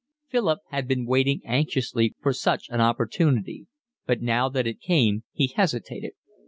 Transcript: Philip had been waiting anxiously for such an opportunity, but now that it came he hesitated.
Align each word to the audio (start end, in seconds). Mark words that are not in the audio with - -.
Philip 0.29 0.61
had 0.71 0.87
been 0.87 1.05
waiting 1.05 1.41
anxiously 1.45 2.15
for 2.19 2.33
such 2.33 2.65
an 2.71 2.81
opportunity, 2.81 3.67
but 4.07 4.19
now 4.19 4.49
that 4.49 4.65
it 4.65 4.81
came 4.81 5.25
he 5.31 5.53
hesitated. 5.55 6.13